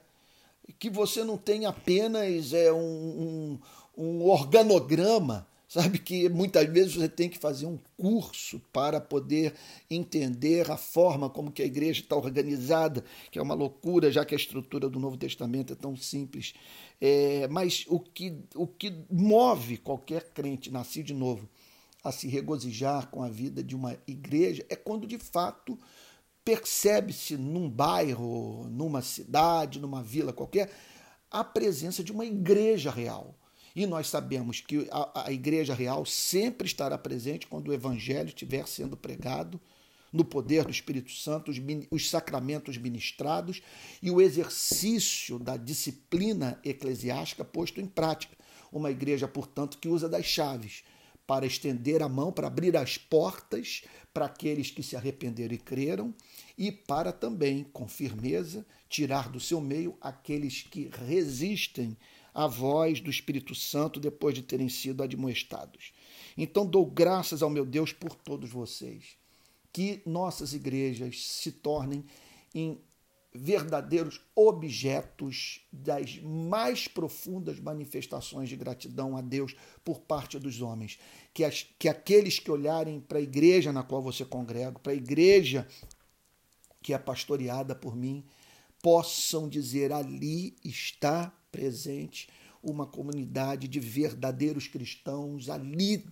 que 0.79 0.89
você 0.89 1.23
não 1.25 1.37
tem 1.37 1.67
apenas 1.67 2.53
é, 2.53 2.73
um, 2.73 3.59
um, 3.97 4.05
um 4.05 4.29
organograma 4.29 5.47
Sabe 5.77 5.99
que 5.99 6.27
muitas 6.31 6.67
vezes 6.73 6.95
você 6.95 7.07
tem 7.07 7.29
que 7.29 7.39
fazer 7.39 7.67
um 7.67 7.79
curso 7.99 8.59
para 8.73 8.99
poder 8.99 9.53
entender 9.91 10.71
a 10.71 10.77
forma 10.79 11.29
como 11.29 11.53
que 11.53 11.61
a 11.61 11.67
igreja 11.67 12.01
está 12.01 12.17
organizada, 12.17 13.05
que 13.31 13.39
é 13.39 13.43
uma 13.43 13.53
loucura, 13.53 14.11
já 14.11 14.25
que 14.25 14.35
a 14.35 14.39
estrutura 14.39 14.89
do 14.89 14.99
Novo 14.99 15.19
Testamento 15.19 15.75
é 15.75 15.77
tão 15.77 15.95
simples. 15.95 16.55
É, 16.99 17.47
mas 17.49 17.85
o 17.89 18.01
que, 18.01 18.39
o 18.55 18.67
que 18.67 18.91
move 19.11 19.77
qualquer 19.77 20.31
crente 20.31 20.71
nascido 20.71 21.09
de 21.09 21.15
novo 21.15 21.47
a 22.03 22.11
se 22.11 22.27
regozijar 22.27 23.09
com 23.09 23.23
a 23.23 23.29
vida 23.29 23.63
de 23.63 23.77
uma 23.77 23.99
igreja 24.07 24.65
é 24.71 24.77
quando 24.77 25.07
de 25.07 25.19
fato 25.19 25.79
percebe-se 26.43 27.37
num 27.37 27.69
bairro, 27.69 28.67
numa 28.71 29.03
cidade, 29.03 29.79
numa 29.79 30.03
vila 30.03 30.33
qualquer, 30.33 30.71
a 31.31 31.45
presença 31.45 32.03
de 32.03 32.13
uma 32.13 32.25
igreja 32.25 32.91
real 32.91 33.35
e 33.77 33.85
nós 33.85 34.09
sabemos 34.09 34.63
que 34.63 34.89
a, 34.91 35.27
a 35.27 35.33
Igreja 35.33 35.75
Real 35.75 36.07
sempre 36.07 36.67
estará 36.67 36.97
presente 36.97 37.47
quando 37.47 37.69
o 37.69 37.75
Evangelho 37.75 38.29
estiver 38.29 38.67
sendo 38.67 38.97
pregado, 38.97 39.61
no 40.11 40.25
poder 40.25 40.65
do 40.65 40.71
Espírito 40.71 41.11
Santo, 41.11 41.51
os, 41.51 41.59
os 41.91 42.09
sacramentos 42.09 42.79
ministrados 42.79 43.61
e 44.01 44.11
o 44.11 44.19
exercício 44.19 45.39
da 45.39 45.59
disciplina 45.59 46.59
eclesiástica 46.65 47.45
posto 47.45 47.79
em 47.79 47.87
prática. 47.87 48.35
Uma 48.73 48.91
igreja, 48.91 49.29
portanto, 49.29 49.77
que 49.77 49.89
usa 49.89 50.09
das 50.09 50.25
chaves 50.25 50.83
para 51.27 51.45
estender 51.45 52.03
a 52.03 52.09
mão, 52.09 52.33
para 52.33 52.47
abrir 52.47 52.77
as 52.79 52.97
portas 52.97 53.83
para 54.15 54.25
aqueles 54.25 54.71
que 54.71 54.83
se 54.83 54.97
arrependeram 54.97 55.55
e 55.55 55.59
creram, 55.59 56.15
e 56.57 56.73
para 56.73 57.13
também, 57.13 57.65
com 57.65 57.87
firmeza, 57.87 58.65
tirar 58.89 59.29
do 59.29 59.39
seu 59.39 59.61
meio 59.61 59.99
aqueles 60.01 60.63
que 60.63 60.89
resistem 61.07 61.95
a 62.37 62.47
voz 62.47 63.01
do 63.01 63.09
Espírito 63.09 63.55
Santo 63.55 63.99
depois 63.99 64.35
de 64.35 64.43
terem 64.43 64.69
sido 64.69 65.03
admoestados. 65.03 65.95
Então 66.37 66.67
dou 66.67 66.85
graças 66.85 67.43
ao 67.43 67.49
meu 67.49 67.65
Deus 67.65 67.95
por 67.95 68.15
todos 68.15 68.51
vocês. 68.51 69.17
Que 69.73 70.03
nossas 70.05 70.53
igrejas 70.53 71.25
se 71.25 71.51
tornem 71.51 72.05
em 72.55 72.79
verdadeiros 73.33 74.21
objetos 74.35 75.63
das 75.73 76.19
mais 76.19 76.87
profundas 76.87 77.59
manifestações 77.59 78.51
de 78.51 78.57
gratidão 78.57 79.17
a 79.17 79.23
Deus 79.23 79.57
por 79.83 80.01
parte 80.01 80.39
dos 80.39 80.61
homens. 80.61 80.99
Que, 81.33 81.43
as, 81.43 81.67
que 81.79 81.89
aqueles 81.89 82.39
que 82.39 82.51
olharem 82.51 83.01
para 83.01 83.17
a 83.17 83.23
igreja 83.23 83.73
na 83.73 83.83
qual 83.83 84.03
você 84.03 84.27
congrega, 84.27 84.79
para 84.79 84.93
a 84.93 84.97
igreja 84.97 85.67
que 86.83 86.93
é 86.93 86.99
pastoreada 86.99 87.75
por 87.75 87.97
mim, 87.97 88.27
possam 88.87 89.49
dizer: 89.49 89.93
ali 89.93 90.55
está 90.65 91.37
presente 91.51 92.29
uma 92.63 92.87
comunidade 92.87 93.67
de 93.67 93.81
verdadeiros 93.81 94.69
cristãos, 94.69 95.51
ali 95.51 96.07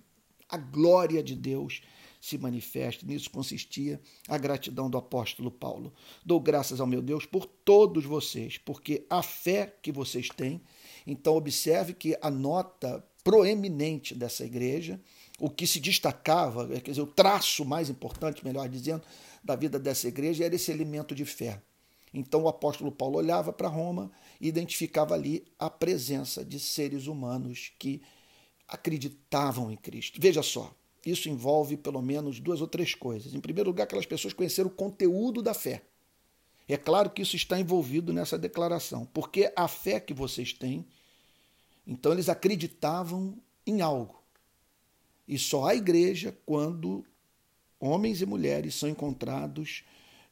a 0.48 0.56
glória 0.56 1.22
de 1.22 1.36
Deus 1.36 1.82
se 2.20 2.36
manifesta. 2.36 3.06
Nisso 3.06 3.30
consistia 3.30 4.00
a 4.26 4.36
gratidão 4.36 4.90
do 4.90 4.98
apóstolo 4.98 5.52
Paulo. 5.52 5.94
Dou 6.26 6.40
graças 6.40 6.80
ao 6.80 6.86
meu 6.88 7.00
Deus 7.00 7.24
por 7.24 7.46
todos 7.46 8.04
vocês, 8.04 8.58
porque 8.58 9.06
a 9.08 9.22
fé 9.22 9.72
que 9.80 9.92
vocês 9.92 10.28
têm. 10.28 10.60
Então, 11.06 11.36
observe 11.36 11.94
que 11.94 12.18
a 12.20 12.28
nota 12.28 13.06
proeminente 13.22 14.16
dessa 14.16 14.44
igreja, 14.44 15.00
o 15.38 15.48
que 15.48 15.64
se 15.64 15.78
destacava, 15.78 16.66
quer 16.80 16.90
dizer, 16.90 17.02
o 17.02 17.06
traço 17.06 17.64
mais 17.64 17.88
importante, 17.88 18.44
melhor 18.44 18.68
dizendo, 18.68 19.04
da 19.44 19.54
vida 19.54 19.78
dessa 19.78 20.08
igreja 20.08 20.44
era 20.44 20.56
esse 20.56 20.72
elemento 20.72 21.14
de 21.14 21.24
fé. 21.24 21.62
Então 22.14 22.44
o 22.44 22.48
apóstolo 22.48 22.92
Paulo 22.92 23.18
olhava 23.18 23.52
para 23.52 23.66
Roma 23.66 24.10
e 24.40 24.46
identificava 24.46 25.14
ali 25.14 25.44
a 25.58 25.68
presença 25.68 26.44
de 26.44 26.60
seres 26.60 27.08
humanos 27.08 27.72
que 27.76 28.00
acreditavam 28.68 29.70
em 29.70 29.76
Cristo. 29.76 30.20
Veja 30.20 30.40
só, 30.40 30.72
isso 31.04 31.28
envolve 31.28 31.76
pelo 31.76 32.00
menos 32.00 32.38
duas 32.38 32.60
ou 32.60 32.68
três 32.68 32.94
coisas. 32.94 33.34
Em 33.34 33.40
primeiro 33.40 33.70
lugar, 33.70 33.82
aquelas 33.82 34.06
pessoas 34.06 34.32
conheceram 34.32 34.68
o 34.68 34.72
conteúdo 34.72 35.42
da 35.42 35.52
fé. 35.52 35.82
É 36.68 36.76
claro 36.76 37.10
que 37.10 37.20
isso 37.20 37.36
está 37.36 37.58
envolvido 37.58 38.12
nessa 38.12 38.38
declaração, 38.38 39.04
porque 39.12 39.52
a 39.54 39.68
fé 39.68 39.98
que 40.00 40.14
vocês 40.14 40.52
têm, 40.52 40.86
então 41.86 42.12
eles 42.12 42.28
acreditavam 42.28 43.36
em 43.66 43.82
algo. 43.82 44.22
E 45.26 45.36
só 45.36 45.66
há 45.66 45.74
igreja 45.74 46.34
quando 46.46 47.04
homens 47.78 48.22
e 48.22 48.26
mulheres 48.26 48.76
são 48.76 48.88
encontrados 48.88 49.84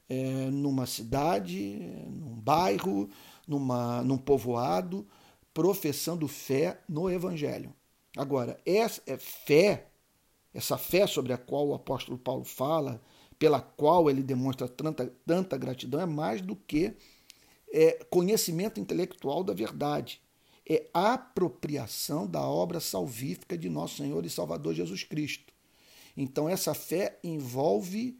é, 0.09 0.49
numa 0.51 0.85
cidade, 0.85 1.77
num 2.07 2.35
bairro, 2.35 3.09
numa, 3.47 4.01
num 4.03 4.17
povoado, 4.17 5.07
professando 5.53 6.27
fé 6.27 6.81
no 6.87 7.09
Evangelho. 7.09 7.73
Agora, 8.15 8.59
essa 8.65 9.01
é 9.07 9.17
fé, 9.17 9.87
essa 10.53 10.77
fé 10.77 11.07
sobre 11.07 11.33
a 11.33 11.37
qual 11.37 11.67
o 11.67 11.73
apóstolo 11.73 12.17
Paulo 12.17 12.43
fala, 12.43 13.01
pela 13.39 13.59
qual 13.59 14.09
ele 14.09 14.21
demonstra 14.21 14.67
tanta, 14.67 15.11
tanta 15.25 15.57
gratidão, 15.57 15.99
é 15.99 16.05
mais 16.05 16.41
do 16.41 16.55
que 16.55 16.95
é, 17.73 18.03
conhecimento 18.09 18.79
intelectual 18.79 19.43
da 19.43 19.53
verdade. 19.53 20.21
É 20.69 20.87
apropriação 20.93 22.25
da 22.25 22.41
obra 22.47 22.79
salvífica 22.79 23.57
de 23.57 23.69
nosso 23.69 23.97
Senhor 23.97 24.25
e 24.25 24.29
Salvador 24.29 24.73
Jesus 24.73 25.03
Cristo. 25.03 25.51
Então, 26.15 26.47
essa 26.47 26.73
fé 26.73 27.19
envolve 27.23 28.17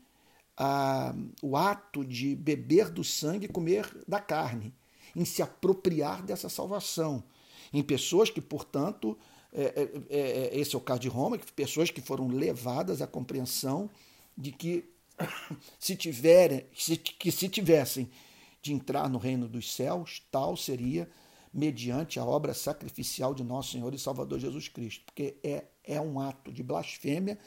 a, 0.57 1.13
o 1.41 1.57
ato 1.57 2.05
de 2.05 2.36
beber 2.36 2.89
do 2.89 3.03
sangue 3.03 3.45
e 3.45 3.50
comer 3.50 3.89
da 4.07 4.19
carne, 4.19 4.74
em 5.15 5.25
se 5.25 5.41
apropriar 5.41 6.24
dessa 6.24 6.50
salvação. 6.50 7.24
Em 7.72 7.81
pessoas 7.81 8.29
que, 8.29 8.41
portanto, 8.41 9.17
é, 9.51 9.63
é, 9.63 9.89
é, 10.10 10.19
é, 10.19 10.60
esse 10.60 10.75
é 10.75 10.77
o 10.77 10.81
caso 10.81 11.01
de 11.01 11.07
Roma, 11.07 11.38
que 11.38 11.51
pessoas 11.51 11.89
que 11.89 12.01
foram 12.01 12.27
levadas 12.27 13.01
à 13.01 13.07
compreensão 13.07 13.89
de 14.38 14.51
que 14.51 14.89
se 15.79 15.95
tiverem, 15.95 16.65
se, 16.75 16.98
que 16.98 17.31
se 17.31 17.48
tivessem 17.50 18.10
de 18.62 18.74
entrar 18.74 19.10
no 19.10 19.17
reino 19.17 19.48
dos 19.48 19.74
céus, 19.74 20.24
tal 20.31 20.55
seria 20.55 21.10
mediante 21.53 22.19
a 22.19 22.25
obra 22.25 22.53
sacrificial 22.53 23.36
de 23.36 23.43
nosso 23.43 23.74
Senhor 23.74 23.93
e 23.93 24.00
Salvador 24.00 24.39
Jesus 24.39 24.67
Cristo, 24.67 25.03
porque 25.05 25.38
é, 25.43 25.65
é 25.83 26.01
um 26.01 26.19
ato 26.19 26.51
de 26.51 26.63
blasfêmia 26.63 27.38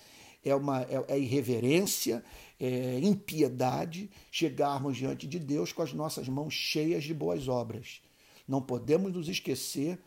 é 0.45 0.55
uma 0.55 0.83
é, 0.83 1.05
é 1.09 1.19
irreverência, 1.19 2.25
é 2.59 2.99
impiedade 3.00 4.11
chegarmos 4.31 4.97
diante 4.97 5.26
de 5.26 5.38
Deus 5.38 5.73
com 5.73 5.83
as 5.83 5.93
nossas 5.93 6.28
mãos 6.28 6.55
cheias 6.55 7.05
de 7.05 7.12
boas 7.12 7.49
obras. 7.49 8.00
Não 8.47 8.62
podemos 8.62 9.12
nos 9.12 9.28
esquecer 9.28 9.99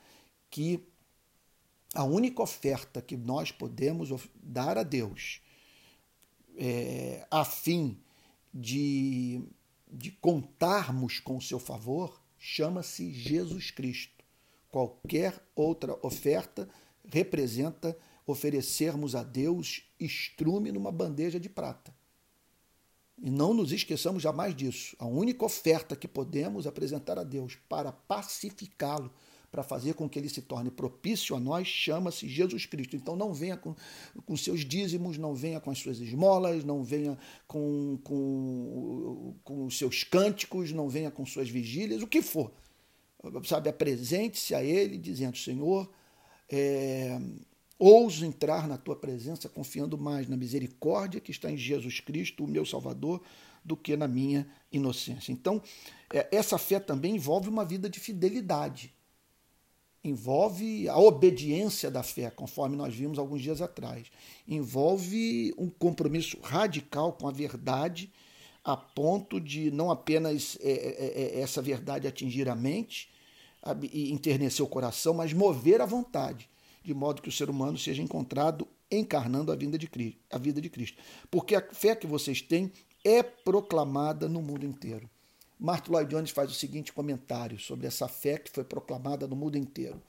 que 0.49 0.83
a 1.93 2.03
única 2.03 2.41
oferta 2.41 3.01
que 3.01 3.17
nós 3.17 3.51
podemos 3.51 4.09
dar 4.41 4.77
a 4.77 4.83
Deus 4.83 5.41
é, 6.57 7.25
a 7.31 7.45
fim 7.45 7.97
de, 8.53 9.41
de 9.91 10.11
contarmos 10.11 11.19
com 11.19 11.37
o 11.37 11.41
seu 11.41 11.59
favor 11.59 12.21
chama-se 12.37 13.11
Jesus 13.11 13.71
Cristo. 13.71 14.23
Qualquer 14.69 15.41
outra 15.55 15.97
oferta 16.05 16.69
representa 17.07 17.97
oferecermos 18.31 19.15
a 19.15 19.23
Deus 19.23 19.83
estrume 19.99 20.71
numa 20.71 20.91
bandeja 20.91 21.39
de 21.39 21.49
prata. 21.49 21.93
E 23.21 23.29
não 23.29 23.53
nos 23.53 23.71
esqueçamos 23.71 24.23
jamais 24.23 24.55
disso. 24.55 24.95
A 24.97 25.05
única 25.05 25.43
oferta 25.43 25.95
que 25.95 26.07
podemos 26.07 26.65
apresentar 26.65 27.19
a 27.19 27.23
Deus 27.23 27.57
para 27.67 27.91
pacificá-lo, 27.91 29.11
para 29.51 29.63
fazer 29.63 29.95
com 29.95 30.07
que 30.07 30.17
ele 30.17 30.29
se 30.29 30.41
torne 30.41 30.69
propício 30.69 31.35
a 31.35 31.39
nós, 31.39 31.67
chama-se 31.67 32.27
Jesus 32.29 32.65
Cristo. 32.65 32.95
Então 32.95 33.15
não 33.15 33.33
venha 33.33 33.57
com, 33.57 33.75
com 34.25 34.37
seus 34.37 34.63
dízimos, 34.63 35.17
não 35.17 35.33
venha 35.33 35.59
com 35.59 35.71
as 35.71 35.79
suas 35.79 35.99
esmolas, 35.99 36.63
não 36.63 36.83
venha 36.83 37.17
com, 37.47 37.99
com, 38.03 39.35
com 39.43 39.65
os 39.65 39.77
seus 39.77 40.03
cânticos, 40.03 40.71
não 40.71 40.87
venha 40.87 41.11
com 41.11 41.25
suas 41.25 41.49
vigílias, 41.49 42.01
o 42.01 42.07
que 42.07 42.21
for. 42.21 42.51
Sabe, 43.43 43.69
apresente-se 43.69 44.55
a 44.55 44.63
ele 44.63 44.97
dizendo, 44.97 45.37
Senhor, 45.37 45.91
é, 46.47 47.19
Ouso 47.79 48.25
entrar 48.25 48.67
na 48.67 48.77
tua 48.77 48.97
presença 48.97 49.47
confiando 49.47 49.97
mais 49.97 50.27
na 50.27 50.35
misericórdia 50.35 51.21
que 51.21 51.31
está 51.31 51.49
em 51.49 51.55
Jesus 51.55 52.01
Cristo, 52.01 52.43
o 52.43 52.47
meu 52.47 52.65
Salvador, 52.65 53.21
do 53.63 53.77
que 53.77 53.95
na 53.95 54.05
minha 54.05 54.45
inocência. 54.69 55.31
Então, 55.31 55.61
é, 56.13 56.27
essa 56.29 56.57
fé 56.57 56.77
também 56.77 57.15
envolve 57.15 57.47
uma 57.47 57.63
vida 57.63 57.89
de 57.89 57.97
fidelidade. 57.97 58.93
Envolve 60.03 60.89
a 60.89 60.97
obediência 60.97 61.89
da 61.89 62.03
fé, 62.03 62.29
conforme 62.29 62.75
nós 62.75 62.93
vimos 62.93 63.17
alguns 63.17 63.41
dias 63.41 63.61
atrás. 63.61 64.07
Envolve 64.45 65.53
um 65.57 65.69
compromisso 65.69 66.37
radical 66.41 67.13
com 67.13 67.29
a 67.29 67.31
verdade, 67.31 68.11
a 68.61 68.75
ponto 68.75 69.39
de 69.39 69.71
não 69.71 69.89
apenas 69.89 70.57
é, 70.59 70.71
é, 70.71 71.39
essa 71.39 71.61
verdade 71.61 72.07
atingir 72.07 72.49
a 72.49 72.55
mente 72.55 73.09
e 73.89 74.11
enternecer 74.11 74.65
o 74.65 74.67
coração, 74.67 75.13
mas 75.13 75.31
mover 75.31 75.79
a 75.79 75.85
vontade 75.85 76.49
de 76.83 76.93
modo 76.93 77.21
que 77.21 77.29
o 77.29 77.31
ser 77.31 77.49
humano 77.49 77.77
seja 77.77 78.01
encontrado 78.01 78.67
encarnando 78.91 79.51
a 79.51 79.55
vida 79.55 79.77
de 79.77 79.87
Cristo, 79.87 80.19
a 80.31 80.37
vida 80.37 80.59
de 80.59 80.69
Cristo. 80.69 81.01
Porque 81.29 81.55
a 81.55 81.61
fé 81.61 81.95
que 81.95 82.07
vocês 82.07 82.41
têm 82.41 82.71
é 83.03 83.21
proclamada 83.21 84.27
no 84.27 84.41
mundo 84.41 84.65
inteiro. 84.65 85.09
Martin 85.59 85.91
Lloyd 85.91 86.09
Jones 86.09 86.31
faz 86.31 86.49
o 86.49 86.53
seguinte 86.53 86.93
comentário 86.93 87.59
sobre 87.59 87.85
essa 87.85 88.07
fé 88.07 88.37
que 88.37 88.49
foi 88.49 88.63
proclamada 88.63 89.27
no 89.27 89.35
mundo 89.35 89.57
inteiro. 89.57 90.01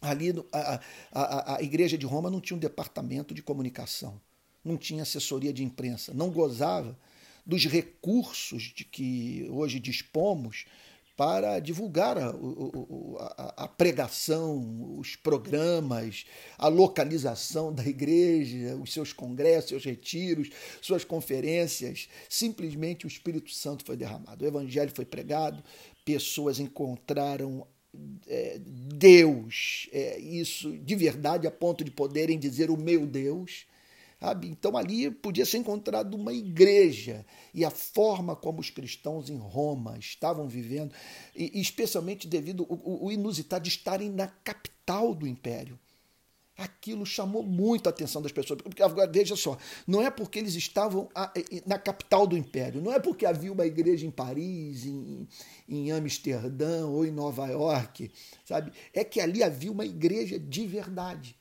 Ali, 0.00 0.34
a, 0.52 0.80
a, 1.12 1.56
a 1.56 1.62
igreja 1.62 1.96
de 1.96 2.04
Roma 2.04 2.30
não 2.30 2.40
tinha 2.40 2.56
um 2.56 2.60
departamento 2.60 3.32
de 3.32 3.42
comunicação, 3.42 4.20
não 4.64 4.76
tinha 4.76 5.02
assessoria 5.02 5.52
de 5.52 5.64
imprensa, 5.64 6.12
não 6.12 6.30
gozava 6.30 6.98
dos 7.46 7.64
recursos 7.66 8.64
de 8.74 8.84
que 8.84 9.46
hoje 9.50 9.78
dispomos 9.78 10.66
para 11.16 11.58
divulgar 11.60 12.18
a, 12.18 12.28
a, 12.28 13.64
a, 13.64 13.68
pregação, 13.68 14.98
os 14.98 15.16
programas, 15.16 16.26
a 16.58 16.68
localização 16.68 17.72
da 17.72 17.84
igreja, 17.86 18.76
os 18.76 18.92
seus 18.92 19.14
congressos, 19.14 19.70
seus 19.70 19.84
retiros, 19.84 20.50
suas 20.82 21.04
conferências. 21.04 22.08
Simplesmente 22.28 23.06
o 23.06 23.08
Espírito 23.08 23.50
Santo 23.50 23.84
foi 23.84 23.96
derramado, 23.96 24.44
o 24.44 24.48
Evangelho 24.48 24.92
foi 24.94 25.06
pregado, 25.06 25.64
pessoas 26.04 26.60
encontraram 26.60 27.66
é, 28.26 28.60
Deus, 28.60 29.88
é, 29.92 30.18
isso 30.18 30.76
de 30.76 30.94
verdade, 30.94 31.46
a 31.46 31.50
ponto 31.50 31.82
de 31.82 31.90
poderem 31.90 32.38
dizer 32.38 32.70
o 32.70 32.76
meu 32.76 33.06
Deus 33.06 33.64
Sabe? 34.26 34.48
Então 34.48 34.76
ali 34.76 35.08
podia 35.08 35.46
ser 35.46 35.58
encontrado 35.58 36.14
uma 36.14 36.32
igreja 36.32 37.24
e 37.54 37.64
a 37.64 37.70
forma 37.70 38.34
como 38.34 38.58
os 38.60 38.70
cristãos 38.70 39.30
em 39.30 39.36
Roma 39.36 39.96
estavam 39.98 40.48
vivendo, 40.48 40.92
e, 41.32 41.60
especialmente 41.60 42.26
devido 42.26 42.66
ao 42.68 43.12
inusitado 43.12 43.62
de 43.62 43.68
estarem 43.68 44.10
na 44.10 44.26
capital 44.26 45.14
do 45.14 45.28
império. 45.28 45.78
Aquilo 46.58 47.06
chamou 47.06 47.44
muito 47.44 47.86
a 47.86 47.90
atenção 47.90 48.20
das 48.20 48.32
pessoas. 48.32 48.60
Porque 48.62 48.82
agora 48.82 49.08
veja 49.08 49.36
só, 49.36 49.56
não 49.86 50.02
é 50.02 50.10
porque 50.10 50.40
eles 50.40 50.56
estavam 50.56 51.08
na 51.64 51.78
capital 51.78 52.26
do 52.26 52.36
império, 52.36 52.82
não 52.82 52.92
é 52.92 52.98
porque 52.98 53.24
havia 53.24 53.52
uma 53.52 53.64
igreja 53.64 54.04
em 54.04 54.10
Paris, 54.10 54.84
em, 54.86 55.28
em 55.68 55.92
Amsterdã 55.92 56.84
ou 56.88 57.06
em 57.06 57.12
Nova 57.12 57.46
York, 57.46 58.10
sabe? 58.44 58.72
É 58.92 59.04
que 59.04 59.20
ali 59.20 59.44
havia 59.44 59.70
uma 59.70 59.86
igreja 59.86 60.36
de 60.36 60.66
verdade 60.66 61.36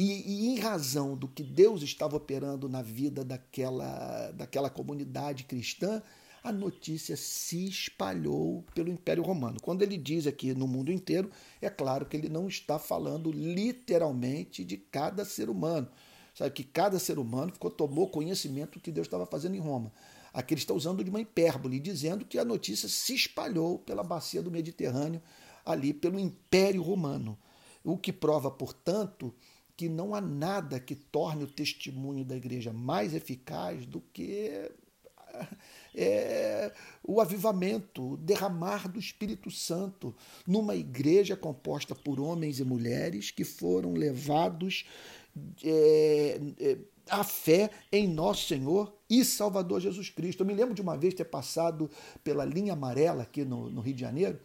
e, 0.00 0.22
e, 0.26 0.48
em 0.48 0.58
razão 0.58 1.14
do 1.14 1.28
que 1.28 1.42
Deus 1.42 1.82
estava 1.82 2.16
operando 2.16 2.70
na 2.70 2.80
vida 2.80 3.22
daquela, 3.22 4.30
daquela 4.30 4.70
comunidade 4.70 5.44
cristã, 5.44 6.02
a 6.42 6.50
notícia 6.50 7.18
se 7.18 7.68
espalhou 7.68 8.64
pelo 8.74 8.88
Império 8.88 9.22
Romano. 9.22 9.58
Quando 9.60 9.82
ele 9.82 9.98
diz 9.98 10.26
aqui 10.26 10.54
no 10.54 10.66
mundo 10.66 10.90
inteiro, 10.90 11.30
é 11.60 11.68
claro 11.68 12.06
que 12.06 12.16
ele 12.16 12.30
não 12.30 12.48
está 12.48 12.78
falando 12.78 13.30
literalmente 13.30 14.64
de 14.64 14.78
cada 14.78 15.22
ser 15.22 15.50
humano. 15.50 15.86
Sabe 16.34 16.50
que 16.52 16.64
cada 16.64 16.98
ser 16.98 17.18
humano 17.18 17.52
ficou, 17.52 17.70
tomou 17.70 18.08
conhecimento 18.08 18.78
do 18.78 18.82
que 18.82 18.90
Deus 18.90 19.06
estava 19.06 19.26
fazendo 19.26 19.54
em 19.54 19.60
Roma. 19.60 19.92
Aqui 20.32 20.54
ele 20.54 20.62
está 20.62 20.72
usando 20.72 21.04
de 21.04 21.10
uma 21.10 21.20
hipérbole, 21.20 21.78
dizendo 21.78 22.24
que 22.24 22.38
a 22.38 22.44
notícia 22.44 22.88
se 22.88 23.14
espalhou 23.14 23.78
pela 23.78 24.02
bacia 24.02 24.42
do 24.42 24.50
Mediterrâneo, 24.50 25.20
ali 25.62 25.92
pelo 25.92 26.18
Império 26.18 26.80
Romano. 26.80 27.36
O 27.84 27.98
que 27.98 28.12
prova, 28.14 28.50
portanto, 28.50 29.34
que 29.80 29.88
não 29.88 30.14
há 30.14 30.20
nada 30.20 30.78
que 30.78 30.94
torne 30.94 31.42
o 31.42 31.46
testemunho 31.46 32.22
da 32.22 32.36
igreja 32.36 32.70
mais 32.70 33.14
eficaz 33.14 33.86
do 33.86 33.98
que 33.98 34.70
é, 35.94 36.70
o 37.02 37.18
avivamento, 37.18 38.12
o 38.12 38.16
derramar 38.18 38.86
do 38.88 38.98
Espírito 38.98 39.50
Santo 39.50 40.14
numa 40.46 40.74
igreja 40.76 41.34
composta 41.34 41.94
por 41.94 42.20
homens 42.20 42.60
e 42.60 42.64
mulheres 42.64 43.30
que 43.30 43.42
foram 43.42 43.94
levados 43.94 44.84
é, 45.64 46.38
é, 46.60 46.76
à 47.08 47.24
fé 47.24 47.70
em 47.90 48.06
nosso 48.06 48.48
Senhor 48.48 48.94
e 49.08 49.24
Salvador 49.24 49.80
Jesus 49.80 50.10
Cristo. 50.10 50.42
Eu 50.42 50.46
me 50.46 50.52
lembro 50.52 50.74
de 50.74 50.82
uma 50.82 50.94
vez 50.94 51.14
ter 51.14 51.24
passado 51.24 51.90
pela 52.22 52.44
linha 52.44 52.74
amarela 52.74 53.22
aqui 53.22 53.46
no, 53.46 53.70
no 53.70 53.80
Rio 53.80 53.94
de 53.94 54.00
Janeiro 54.02 54.38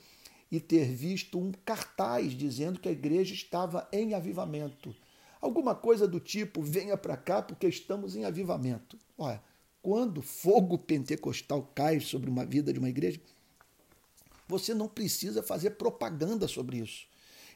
e 0.49 0.61
ter 0.61 0.85
visto 0.85 1.37
um 1.37 1.51
cartaz 1.65 2.31
dizendo 2.31 2.79
que 2.79 2.87
a 2.87 2.93
igreja 2.93 3.33
estava 3.33 3.85
em 3.91 4.13
avivamento. 4.13 4.95
Alguma 5.45 5.75
coisa 5.75 6.07
do 6.07 6.19
tipo, 6.19 6.59
venha 6.63 6.97
para 6.97 7.15
cá 7.15 7.39
porque 7.39 7.67
estamos 7.67 8.15
em 8.15 8.25
avivamento. 8.25 8.97
Olha, 9.15 9.39
quando 9.79 10.19
fogo 10.19 10.75
pentecostal 10.75 11.71
cai 11.75 11.99
sobre 11.99 12.31
uma 12.31 12.43
vida 12.43 12.73
de 12.73 12.79
uma 12.79 12.89
igreja, 12.89 13.21
você 14.47 14.73
não 14.73 14.87
precisa 14.87 15.43
fazer 15.43 15.69
propaganda 15.71 16.47
sobre 16.47 16.77
isso. 16.77 17.05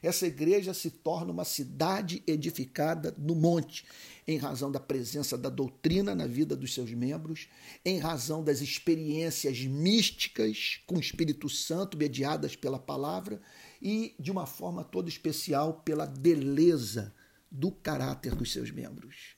Essa 0.00 0.24
igreja 0.24 0.72
se 0.72 0.88
torna 0.88 1.32
uma 1.32 1.44
cidade 1.44 2.22
edificada 2.28 3.12
no 3.18 3.34
monte, 3.34 3.84
em 4.24 4.38
razão 4.38 4.70
da 4.70 4.78
presença 4.78 5.36
da 5.36 5.48
doutrina 5.48 6.14
na 6.14 6.28
vida 6.28 6.54
dos 6.54 6.72
seus 6.72 6.92
membros, 6.92 7.48
em 7.84 7.98
razão 7.98 8.44
das 8.44 8.60
experiências 8.60 9.62
místicas 9.62 10.80
com 10.86 10.94
o 10.94 11.00
Espírito 11.00 11.48
Santo 11.48 11.98
mediadas 11.98 12.54
pela 12.54 12.78
palavra 12.78 13.42
e, 13.82 14.14
de 14.16 14.30
uma 14.30 14.46
forma 14.46 14.84
toda 14.84 15.08
especial, 15.08 15.82
pela 15.84 16.06
beleza 16.06 17.12
do 17.50 17.72
caráter 17.72 18.34
dos 18.34 18.52
seus 18.52 18.70
membros. 18.70 19.36